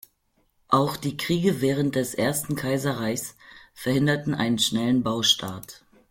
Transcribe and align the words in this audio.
Auch 0.67 0.97
die 0.97 1.15
Kriege 1.15 1.61
während 1.61 1.93
des 1.93 2.15
Ersten 2.15 2.55
Kaiserreichs 2.55 3.35
verhinderten 3.75 4.33
einen 4.33 4.57
schnellen 4.57 5.03
Baustart. 5.03 5.83